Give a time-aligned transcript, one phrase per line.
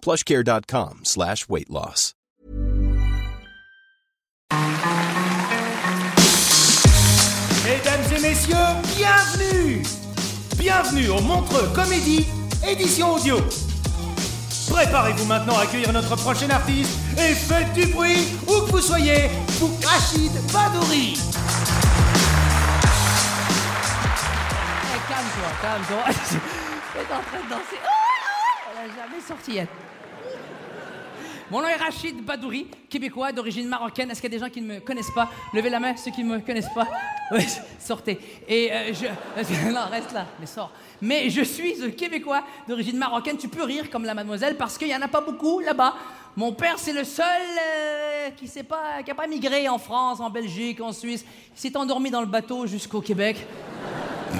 [0.00, 2.14] plushcare.com slash weight loss.
[7.64, 8.56] Mesdames et messieurs,
[8.96, 9.82] bienvenue
[10.58, 12.26] Bienvenue au Montreux Comédie,
[12.66, 13.36] édition audio.
[14.68, 19.30] Préparez-vous maintenant à accueillir notre prochain artiste et faites du bruit où que vous soyez
[19.60, 21.16] pour Rachid Badouri.
[24.82, 26.04] Eh, calme-toi, calme-toi.
[26.92, 27.78] T'es en train de danser.
[27.84, 29.68] Oh, elle a jamais sorti elle.
[31.50, 34.10] Mon nom est Rachid Badouri, québécois d'origine marocaine.
[34.10, 35.30] Est-ce qu'il y a des gens qui ne me connaissent pas?
[35.54, 36.86] Levez la main, ceux qui ne me connaissent pas.
[37.30, 37.44] Oui,
[37.78, 38.18] sortez.
[38.48, 39.04] Et euh, je.
[39.70, 40.72] Non, reste là, mais sors.
[41.02, 43.36] Mais je suis québécois d'origine marocaine.
[43.36, 45.94] Tu peux rire comme la mademoiselle parce qu'il n'y en a pas beaucoup là-bas.
[46.36, 50.80] Mon père, c'est le seul euh, qui n'a pas, pas migré en France, en Belgique,
[50.80, 51.22] en Suisse.
[51.54, 53.46] Il s'est endormi dans le bateau jusqu'au Québec.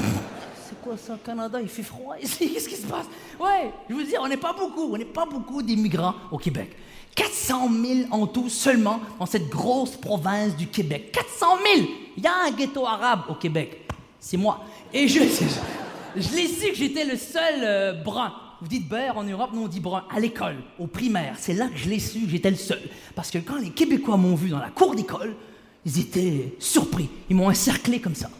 [0.66, 1.60] C'est quoi ça, Canada?
[1.60, 2.52] Il fait froid ici?
[2.52, 3.06] Qu'est-ce qui se passe?
[3.38, 4.94] Ouais, je vous dis, on n'est pas beaucoup.
[4.94, 6.74] On n'est pas beaucoup d'immigrants au Québec.
[7.18, 11.10] 400 000 en tout seulement dans cette grosse province du Québec.
[11.12, 11.88] 400 000!
[12.16, 13.88] Il y a un ghetto arabe au Québec.
[14.20, 14.64] C'est moi.
[14.94, 15.18] Et je,
[16.16, 18.32] je, l'ai su que j'étais le seul euh, brun.
[18.60, 20.04] Vous dites beurre en Europe, nous on dit brun.
[20.14, 22.80] À l'école, au primaire, c'est là que je l'ai su que j'étais le seul.
[23.16, 25.34] Parce que quand les Québécois m'ont vu dans la cour d'école,
[25.84, 27.08] ils étaient surpris.
[27.28, 28.30] Ils m'ont encerclé comme ça.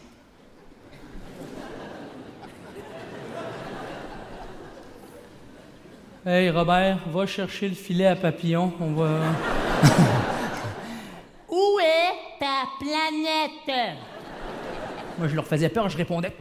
[6.25, 8.73] Hey Robert, va chercher le filet à papillon.
[8.81, 9.07] On va.
[11.49, 13.95] Où est ta planète?
[15.17, 16.35] Moi, je leur faisais peur, je répondais.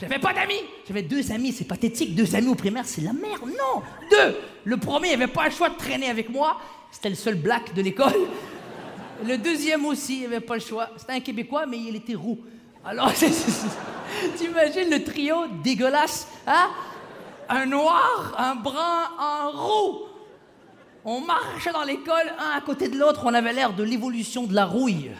[0.00, 0.64] J'avais pas d'amis.
[0.88, 2.16] J'avais deux amis, c'est pathétique.
[2.16, 3.42] Deux amis au primaire, c'est la merde.
[3.46, 4.36] Non, deux.
[4.64, 6.56] Le premier, il avait pas le choix de traîner avec moi.
[6.90, 8.26] C'était le seul black de l'école.
[9.24, 10.88] Le deuxième aussi, il avait pas le choix.
[10.96, 12.40] C'était un Québécois, mais il était roux.
[12.84, 13.12] Alors,
[14.36, 16.70] t'imagines le trio dégueulasse, hein?
[17.48, 20.02] Un noir, un brun, un roux.
[21.04, 24.54] On marchait dans l'école, un à côté de l'autre, on avait l'air de l'évolution de
[24.54, 25.10] la rouille.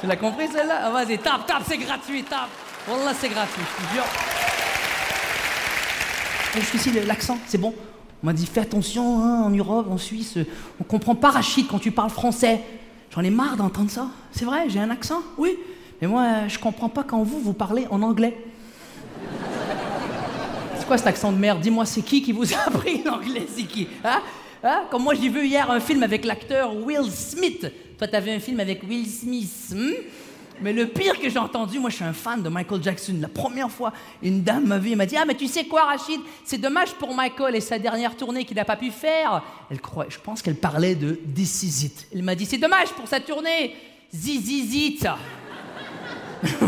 [0.00, 0.80] Tu l'as compris celle-là?
[0.84, 2.48] Ah, Vas-y, tape, tape, c'est gratuit, tape.
[2.88, 4.04] Wallah, c'est gratuit, je te jure.
[6.54, 7.74] Jusqu'ici, l'accent, c'est bon?
[8.22, 10.38] On m'a dit, fais attention, hein, en Europe, en Suisse,
[10.80, 12.62] on comprend pas Rachid quand tu parles français.
[13.14, 14.06] J'en ai marre d'entendre ça.
[14.32, 15.58] C'est vrai, j'ai un accent, oui.
[16.00, 18.36] Mais moi, je comprends pas quand vous, vous parlez en anglais.
[20.90, 23.86] Quoi cet accent de merde Dis-moi, c'est qui qui vous a appris l'anglais C'est qui
[24.02, 24.20] hein
[24.64, 24.86] Hein?
[24.90, 27.64] Comme moi, j'ai vu hier un film avec l'acteur Will Smith.
[27.96, 29.72] Toi, t'avais un film avec Will Smith.
[29.72, 29.92] hmm?
[30.60, 33.14] Mais le pire que j'ai entendu, moi, je suis un fan de Michael Jackson.
[33.20, 35.84] La première fois, une dame m'a vu et m'a dit Ah, mais tu sais quoi,
[35.84, 36.20] Rachid?
[36.42, 39.44] C'est dommage pour Michael et sa dernière tournée qu'il n'a pas pu faire.
[39.70, 42.08] Elle croit, je pense qu'elle parlait de This Is It.
[42.12, 43.76] Elle m'a dit C'est dommage pour sa tournée.
[44.12, 45.06] Zizizit.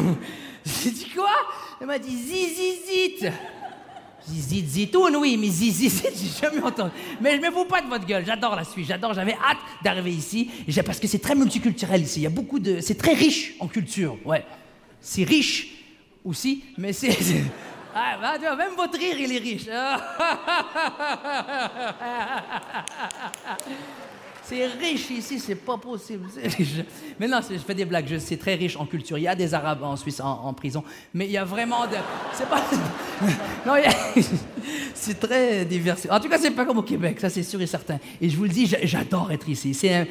[0.65, 1.33] J'ai dit quoi?
[1.81, 3.33] Elle m'a dit Zizizit.
[4.29, 6.93] Zizit Zitoun, oui, mais Zizit, j'ai jamais entendu.
[7.21, 10.13] Mais je me fous pas de votre gueule, j'adore la Suisse, j'adore, j'avais hâte d'arriver
[10.13, 10.51] ici,
[10.85, 12.81] parce que c'est très multiculturel ici, il y a beaucoup de...
[12.81, 14.45] C'est très riche en culture, ouais.
[15.01, 15.69] C'est riche
[16.25, 17.17] aussi, mais c'est...
[17.95, 19.67] Ah, bah, tu même votre rire, il est riche.
[24.45, 26.27] C'est riche ici, c'est pas possible.
[27.21, 29.17] Mais non, je fais des blagues, c'est très riche en culture.
[29.17, 30.83] Il y a des Arabes en Suisse en, prison,
[31.15, 31.97] mais il y a vraiment de.
[32.33, 32.61] C'est pas.
[33.65, 33.75] Non,
[34.95, 35.95] c'est très divers.
[36.11, 37.99] En tout cas, c'est pas comme au Québec, ça c'est sûr et certain.
[38.21, 39.73] Et je vous le dis, j'a- j'adore être ici.
[39.75, 40.07] C'est un.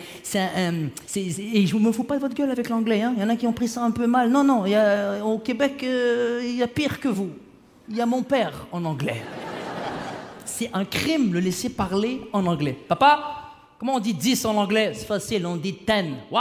[1.05, 1.19] c'est-
[1.53, 3.01] Et je me fous pas de votre gueule avec l'anglais.
[3.01, 3.13] hein.
[3.17, 4.29] Il y en a qui ont pris ça un peu mal.
[4.31, 7.31] Non, non, il y a- au Québec, euh, il y a pire que vous.
[7.89, 9.21] Il y a mon père en anglais.
[10.45, 12.77] C'est un crime le laisser parler en anglais.
[12.87, 13.40] Papa,
[13.81, 14.91] comment on dit 10 en anglais?
[14.93, 15.87] C'est facile, on dit 10.
[16.29, 16.39] Wow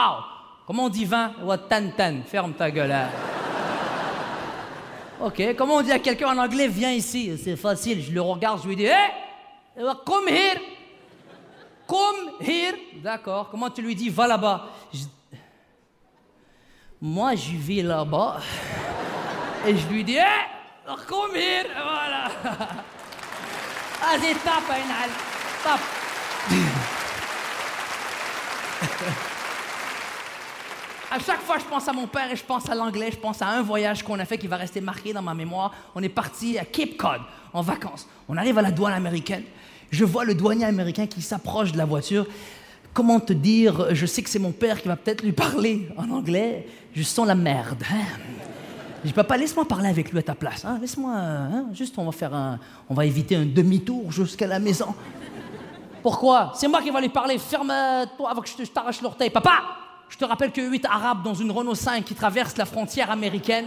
[0.67, 2.29] Comment on dit 20 Ouais, 10, 10.
[2.29, 2.93] Ferme ta gueule.
[2.93, 3.09] hein.
[5.23, 7.39] Ok, comment on dit à quelqu'un en anglais Viens ici?
[7.43, 8.95] C'est facile, je le regarde, je lui dis Hé
[9.79, 10.61] Euh, Come here.
[11.87, 12.75] Come here.
[13.03, 13.49] D'accord.
[13.51, 14.67] Comment tu lui dis va là-bas?
[17.01, 18.41] Moi, je vais là-bas.
[19.67, 20.23] Et je lui dis, hé,
[21.09, 21.67] come here.
[21.75, 22.29] Voilà.
[24.01, 25.11] Vas-y, tape, Einal.
[25.65, 26.00] Tape.
[31.13, 33.11] À chaque fois, je pense à mon père et je pense à l'anglais.
[33.11, 35.73] Je pense à un voyage qu'on a fait qui va rester marqué dans ma mémoire.
[35.97, 37.21] On est parti à Cape Cod
[37.53, 38.07] en vacances.
[38.29, 39.43] On arrive à la douane américaine.
[39.91, 42.27] Je vois le douanier américain qui s'approche de la voiture.
[42.95, 46.09] Comment te dire Je sais que c'est mon père qui va peut-être lui parler en
[46.11, 46.69] anglais.
[46.95, 47.83] Je sens la merde.
[47.91, 48.05] hein.
[49.03, 50.65] Je dis, papa, laisse-moi parler avec lui à ta place.
[50.65, 50.79] hein.
[50.81, 52.59] Laisse-moi, hein, juste, on va faire un,
[52.89, 54.95] on va éviter un demi-tour jusqu'à la maison.
[56.03, 56.53] Pourquoi?
[56.55, 57.39] C'est moi qui vais lui parler.
[57.39, 59.31] Ferme-toi avant que je t'arrache l'orteil.
[59.31, 59.63] Papa,
[60.09, 63.67] je te rappelle que 8 Arabes dans une Renault 5 qui traversent la frontière américaine,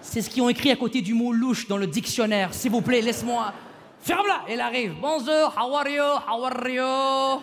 [0.00, 2.52] c'est ce qu'ils ont écrit à côté du mot louche dans le dictionnaire.
[2.52, 3.52] S'il vous plaît, laisse-moi.
[4.00, 4.94] Ferme-la Elle arrive.
[5.00, 6.02] Bonjour, how are you?
[6.02, 7.42] How are you?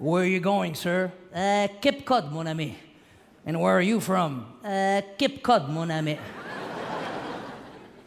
[0.00, 1.10] Where are you going, sir?
[1.34, 2.76] Uh, Cape Cod, mon ami.
[3.44, 4.46] And where are you from?
[4.64, 6.16] Uh, Cape Cod, mon ami.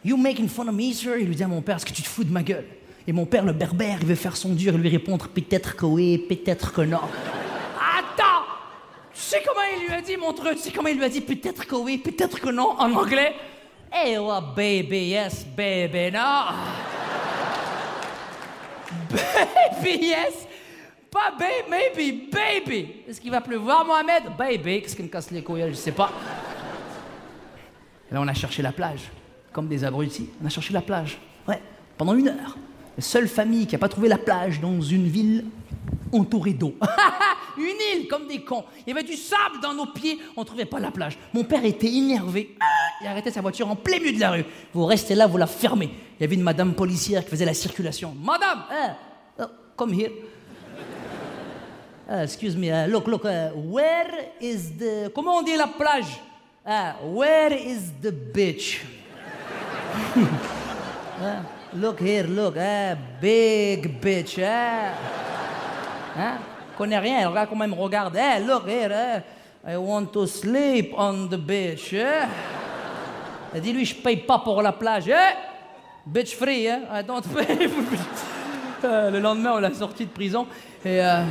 [0.04, 1.16] You making fun of me, sir?
[1.18, 2.66] Il lui dit à mon père, est-ce que tu te fous de ma gueule?
[3.06, 5.86] Et mon père, le berbère, il veut faire son dur et lui répondre peut-être que
[5.86, 7.00] oui, peut-être que non.
[7.76, 8.44] Attends!
[9.12, 10.56] Tu sais comment il lui a dit, mon truc?
[10.56, 13.34] Tu sais comment il lui a dit peut-être que oui, peut-être que non en anglais?
[13.92, 16.20] Hey, what, baby, yes, baby, no.
[19.82, 20.46] baby, yes.
[21.10, 23.02] Pas baby, maybe, baby.
[23.06, 24.34] Est-ce qu'il va pleuvoir, Mohamed?
[24.38, 25.66] Baby, qu'est-ce qu'il me casse les couilles?
[25.68, 26.10] Je sais pas.
[28.10, 29.10] Là, on a cherché la plage,
[29.52, 30.28] comme des abrutis.
[30.42, 31.18] On a cherché la plage,
[31.48, 31.60] ouais,
[31.96, 32.56] pendant une heure.
[32.96, 35.46] La seule famille qui n'a pas trouvé la plage dans une ville
[36.12, 36.74] entourée d'eau.
[37.56, 38.64] une île, comme des cons.
[38.86, 41.16] Il y avait du sable dans nos pieds, on ne trouvait pas la plage.
[41.32, 42.54] Mon père était énervé.
[42.60, 42.64] Ah
[43.00, 44.44] Il arrêtait sa voiture en plein milieu de la rue.
[44.74, 45.90] Vous restez là, vous la fermez.
[46.18, 48.14] Il y avait une madame policière qui faisait la circulation.
[48.22, 48.96] Madame, hein,
[49.40, 49.44] oh,
[49.76, 50.10] come here.
[52.10, 55.10] Uh, excuse me, uh, look, look, uh, where is the...
[55.14, 56.20] Comment on dit la plage?
[56.64, 58.82] Ah, where is the beach?
[61.74, 64.92] Look here, look, ah, big bitch, ah.
[66.14, 66.38] Hein?
[66.76, 68.14] Connais rien, regarde comment elle me regarde.
[68.14, 69.22] Hey, look here, eh.
[69.72, 72.26] I want to sleep on the beach, eh.
[73.54, 75.34] Elle dit, lui, je paye pas pour la plage, eh.
[76.04, 76.82] Bitch free, hein?
[76.92, 77.68] I don't pay.
[78.84, 80.44] Euh, le lendemain, on l'a sorti de prison
[80.84, 81.00] et...
[81.00, 81.22] euh,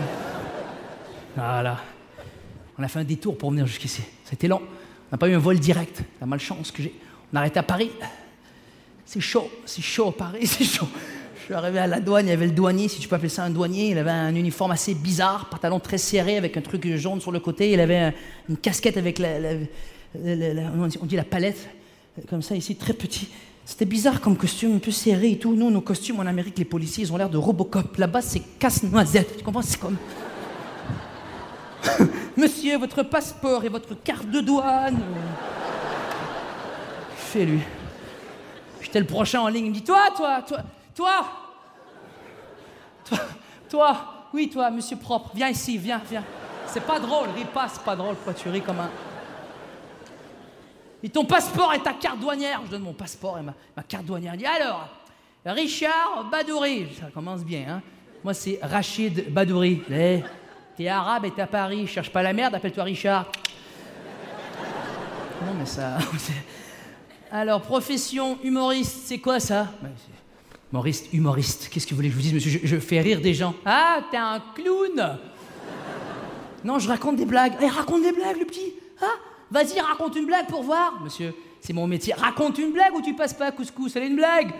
[1.36, 1.80] voilà.
[2.80, 4.02] On a fait un détour pour venir jusqu'ici.
[4.24, 4.62] C'était long.
[4.62, 6.02] On n'a pas eu un vol direct.
[6.22, 6.96] La malchance que j'ai.
[7.34, 7.92] On a arrêté à Paris.
[9.14, 9.50] C'est chaud.
[9.66, 10.48] C'est chaud à Paris.
[10.48, 10.88] C'est chaud.
[11.38, 12.28] Je suis arrivé à la douane.
[12.28, 13.90] Il y avait le douanier, si tu peux appeler ça un douanier.
[13.90, 17.42] Il avait un uniforme assez bizarre, pantalon très serré avec un truc jaune sur le
[17.42, 17.72] côté.
[17.74, 18.14] Il avait un-
[18.48, 19.58] une casquette avec la, la-
[21.02, 21.68] on dit la palette,
[22.30, 23.28] comme ça ici, très petit.
[23.66, 25.56] C'était bizarre comme costume, un peu serré et tout.
[25.56, 27.98] Nous, nos costumes en Amérique, les policiers, ils ont l'air de Robocop.
[27.98, 29.40] Là-bas, c'est casse-noisette.
[29.40, 29.62] Tu comprends?
[29.62, 29.98] C'est comme.
[32.38, 35.02] Monsieur, votre passeport et votre carte de douane.
[37.18, 37.60] Fais lui.
[38.82, 39.66] J'étais le prochain en ligne.
[39.66, 40.60] Il me dit Toi, toi, toi,
[40.96, 41.26] toi,
[43.06, 43.18] toi,
[43.70, 43.98] toi,
[44.34, 46.24] oui, toi, monsieur propre, viens ici, viens, viens.
[46.68, 48.16] C'est pas drôle, ris pas, c'est pas drôle.
[48.16, 48.90] Pourquoi tu ris comme un.
[51.04, 52.62] Et ton passeport et ta carte douanière.
[52.66, 54.36] Je donne mon passeport et ma, ma carte douanière.
[54.36, 54.88] Il dit alors,
[55.46, 56.88] Richard Badouri.
[57.00, 57.82] Ça commence bien, hein.
[58.24, 59.82] Moi, c'est Rachid Badouri.
[59.90, 60.24] Eh,
[60.78, 61.88] T'es arabe et t'es à Paris.
[61.88, 63.26] Cherche pas la merde, appelle-toi Richard.
[65.46, 65.98] Non, mais ça.
[67.32, 69.68] Alors, profession humoriste, c'est quoi ça?
[69.82, 70.12] C'est-
[70.74, 71.70] Humoriste, humoriste.
[71.72, 72.60] Qu'est-ce que vous voulez que je vous dise, monsieur?
[72.64, 73.54] Je, je fais rire des gens.
[73.66, 75.18] Ah, t'es un clown
[76.64, 77.54] Non, je raconte des blagues.
[77.62, 78.74] Eh, raconte des blagues, le petit.
[79.02, 79.06] Ah,
[79.50, 81.02] vas-y, raconte une blague pour voir.
[81.04, 82.14] Monsieur, c'est mon métier.
[82.14, 83.94] Raconte une blague ou tu passes pas à couscous?
[83.98, 84.54] Elle est une blague.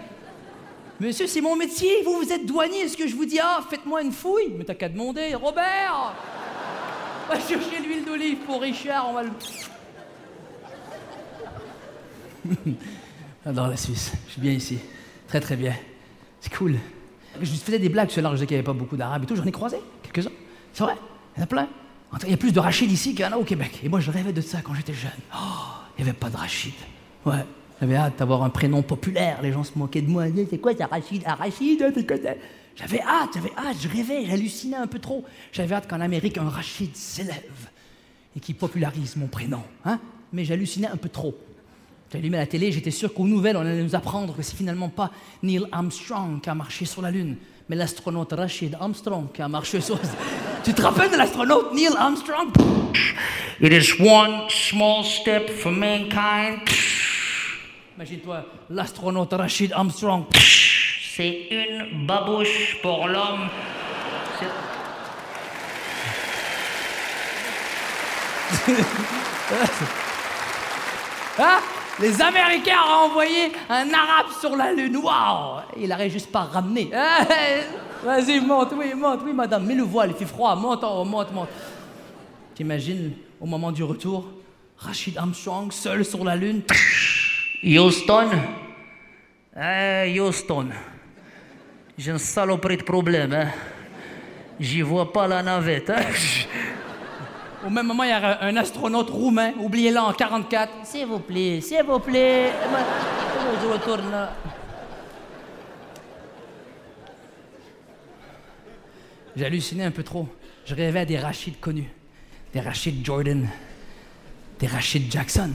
[1.00, 2.04] Monsieur, c'est mon métier.
[2.04, 2.80] Vous, vous êtes douanier.
[2.82, 4.54] Est-ce que je vous dis, ah, faites-moi une fouille?
[4.58, 5.34] Mais t'as qu'à demander.
[5.36, 6.14] Robert
[7.30, 9.08] Va chercher l'huile d'olive pour Richard.
[9.10, 9.30] On va le.
[13.46, 14.12] J'adore la Suisse.
[14.28, 14.78] Je suis bien ici.
[15.28, 15.74] Très, très bien.
[16.40, 16.78] C'est cool.
[17.42, 19.26] Je faisais des blagues sur là, je disais qu'il n'y avait pas beaucoup d'arabes et
[19.26, 19.36] tout.
[19.36, 20.32] J'en ai croisé quelques-uns.
[20.74, 20.96] C'est vrai?
[21.36, 21.68] Il y en a plein.
[22.24, 23.80] Il y a plus de Rachid ici qu'il y en a au Québec.
[23.84, 25.12] Et moi, je rêvais de ça quand j'étais jeune.
[25.34, 25.38] Oh,
[25.98, 26.74] il n'y avait pas de Rachid.
[27.26, 27.46] Ouais.
[27.80, 29.42] J'avais hâte d'avoir un prénom populaire.
[29.42, 30.26] Les gens se moquaient de moi.
[30.50, 31.24] C'est quoi, ça, Rachid?
[31.26, 32.34] Ah, Rachid, c'est quoi ça?
[32.76, 33.78] J'avais hâte, j'avais hâte.
[33.82, 35.24] Je rêvais, j'hallucinais un peu trop.
[35.52, 37.70] J'avais hâte qu'en Amérique, un Rachid s'élève
[38.36, 39.64] et qui popularise mon prénom.
[39.86, 40.00] Hein?
[40.34, 41.36] Mais j'hallucinais un peu trop.
[42.12, 45.12] J'allumais la télé, j'étais sûr qu'aux nouvelles, on allait nous apprendre que c'est finalement pas
[45.44, 47.38] Neil Armstrong qui a marché sur la Lune,
[47.70, 49.98] mais l'astronaute Rachid Armstrong qui a marché sur...
[50.64, 52.50] tu te rappelles de l'astronaute Neil Armstrong?
[53.62, 56.60] It is one small step for mankind.
[57.96, 60.26] Imagine-toi, l'astronaute Rachid Armstrong.
[61.16, 63.48] C'est une babouche pour l'homme.
[71.40, 71.62] Hein?
[72.02, 74.98] Les Américains ont envoyé un Arabe sur la Lune.
[74.98, 76.90] Waouh Il aurait juste pas ramené.
[76.94, 77.26] Hein
[78.04, 79.66] Vas-y, monte, oui, monte, oui, madame.
[79.66, 80.56] Mets le voile, il fait froid.
[80.56, 81.50] Monte en haut, monte, monte.
[82.56, 84.28] T'imagines, au moment du retour,
[84.78, 86.64] Rachid Armstrong seul sur la Lune.
[87.64, 88.30] Houston
[89.56, 90.70] Eh, Houston.
[91.98, 93.48] J'ai une saloperie de problème, hein.
[94.60, 96.02] J'y vois pas la navette, hein.
[97.66, 100.72] Au même moment, il y a un astronaute roumain, oublié là en 44.
[100.84, 102.52] S'il vous plaît, s'il vous plaît.
[103.62, 104.34] Je retourne là?
[109.36, 110.28] J'ai halluciné un peu trop.
[110.66, 111.90] Je rêvais à des Rachid connus.
[112.54, 113.48] Des Rachid Jordan.
[114.60, 115.52] Des Rachid Jackson.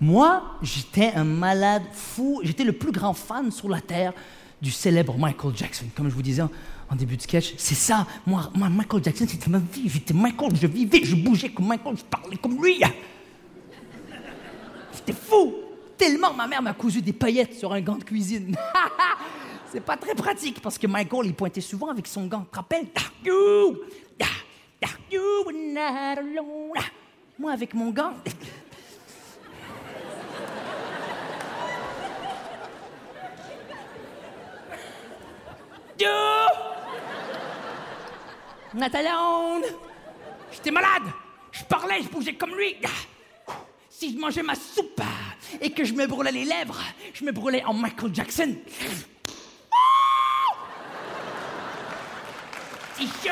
[0.00, 2.40] Moi, j'étais un malade fou.
[2.44, 4.12] J'étais le plus grand fan sur la Terre
[4.62, 5.86] du célèbre Michael Jackson.
[5.96, 6.42] Comme je vous disais
[6.94, 8.06] en, début de sketch, c'est ça.
[8.26, 9.88] Moi, Michael Jackson, c'était ma vie.
[9.88, 12.80] J'étais Michael, je vivais, je bougeais comme Michael, je parlais comme lui.
[14.92, 15.54] C'était fou.
[15.96, 18.56] Tellement ma mère m'a cousu des paillettes sur un gant de cuisine.
[19.72, 22.42] C'est pas très pratique parce que Michael, il pointait souvent avec son gant.
[22.42, 22.86] Tu te rappelles?
[27.38, 28.12] Moi, avec mon gant.
[38.74, 39.62] Not alone.
[40.50, 41.04] J'étais malade.
[41.52, 42.76] Je parlais, je bougeais comme lui.
[43.88, 45.00] Si je mangeais ma soupe
[45.60, 46.80] et que je me brûlais les lèvres,
[47.12, 48.56] je me brûlais en Michael Jackson.
[52.96, 53.30] C'est!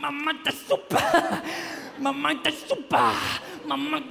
[0.00, 0.94] Maman, ta soupe!
[1.98, 2.92] Maman, ta soupe!
[3.66, 4.06] Maman, maman,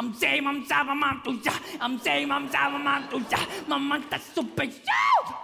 [0.00, 1.52] I'm saying, I'm saying, maman, tout ça!
[1.80, 3.38] I'm saying, I'm saying, maman, tout ça!
[3.68, 5.34] Maman, ta soupe est chaude!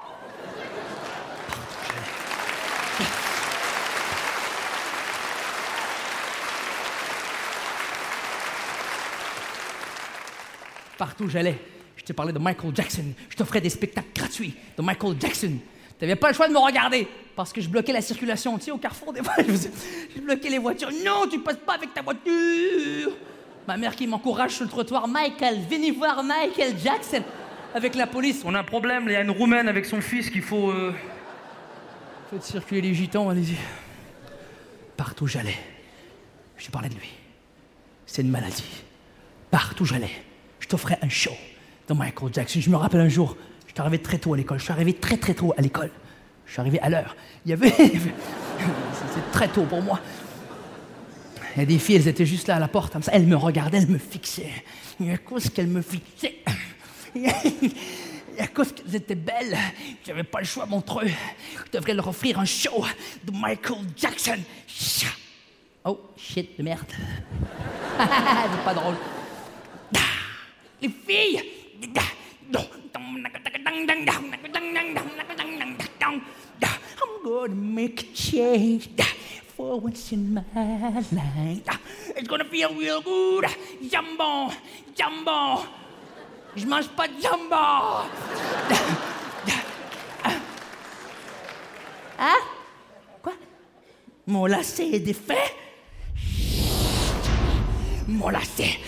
[10.98, 11.58] Partout où j'allais,
[11.96, 13.04] je te parlais de Michael Jackson.
[13.28, 15.58] Je t'offrais des spectacles gratuits de Michael Jackson.
[15.98, 18.58] Tu n'avais pas le choix de me regarder parce que je bloquais la circulation.
[18.58, 20.90] Tu au carrefour, des fois, je bloquais les voitures.
[21.04, 23.12] Non, tu passes pas avec ta voiture.
[23.66, 25.08] Ma mère qui m'encourage sur le trottoir.
[25.08, 27.22] Michael, venez voir Michael Jackson.
[27.74, 28.42] Avec la police.
[28.44, 30.70] On a un problème, il y a une roumaine avec son fils qu'il faut.
[30.70, 30.94] euh,
[32.30, 33.56] Faites circuler les gitans, allez-y.
[34.96, 35.56] Partout où j'allais,
[36.56, 37.10] je te parlais de lui.
[38.06, 38.64] C'est une maladie.
[39.50, 40.10] Partout où j'allais,
[40.60, 41.32] je t'offrais un show
[41.88, 42.60] de Michael Jackson.
[42.62, 44.58] Je me rappelle un jour, je suis arrivé très tôt à l'école.
[44.58, 45.90] Je suis arrivé très très tôt à l'école.
[46.46, 47.14] Je suis arrivé à l'heure.
[47.44, 47.68] Il y avait.
[47.76, 50.00] C'est très tôt pour moi.
[51.58, 53.12] A des filles, elles étaient juste là à la porte, comme ça.
[53.12, 54.52] Elles me regardaient, elles me fixaient.
[55.00, 56.42] Et à cause qu'elles me fixaient.
[57.14, 59.56] Et à cause qu'elles étaient belles,
[60.06, 61.08] j'avais pas le choix, montre eux.
[61.66, 62.84] Je devrais leur offrir un show
[63.24, 64.38] de Michael Jackson.
[65.84, 66.92] Oh, shit de merde.
[67.98, 68.96] C'est pas drôle.
[70.82, 71.42] Les filles!
[76.98, 78.88] I'm gonna make a change
[79.56, 80.42] for once in my
[81.12, 81.62] life.
[82.14, 83.46] It's gonna feel real good.
[83.90, 84.52] Jambon,
[84.94, 85.64] jambon.
[86.54, 88.04] Je mange pas de jambon.
[92.18, 92.40] Hein?
[93.22, 93.32] Quoi?
[94.26, 95.54] Mon lacet est défait?
[98.08, 98.78] Mon lacet.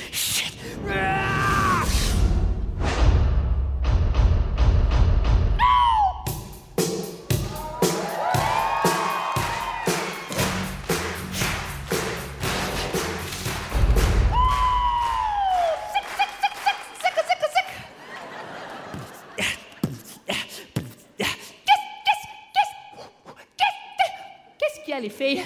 [24.89, 25.45] Qu'il y les filles?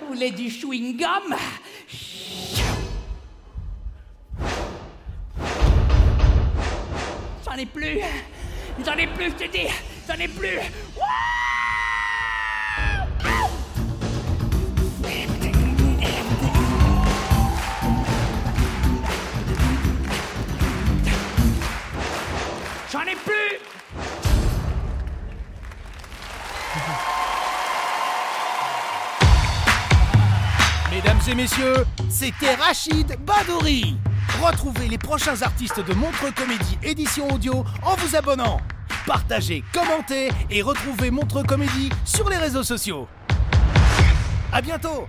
[0.00, 1.34] Vous voulez du chewing-gum?
[7.44, 8.00] J'en ai plus!
[8.84, 9.68] J'en ai plus, je te dis!
[10.06, 10.58] J'en ai plus!
[22.92, 23.58] J'en ai plus!
[31.02, 33.96] Mesdames et messieurs, c'était Rachid Badouri.
[34.40, 38.60] Retrouvez les prochains artistes de Montreux Comédie édition audio en vous abonnant.
[39.04, 43.08] partagez, commentez et retrouvez Montreux Comédie sur les réseaux sociaux.
[44.52, 45.08] À bientôt